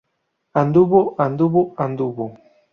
[0.61, 2.31] Anduvo, anduvo, anduvo.